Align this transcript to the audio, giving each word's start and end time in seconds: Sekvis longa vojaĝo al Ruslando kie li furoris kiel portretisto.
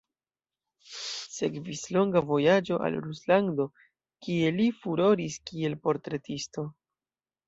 Sekvis 1.33 1.81
longa 1.97 2.23
vojaĝo 2.29 2.79
al 2.87 2.97
Ruslando 3.07 3.65
kie 4.29 4.49
li 4.55 4.65
furoris 4.79 5.37
kiel 5.51 5.77
portretisto. 5.85 6.65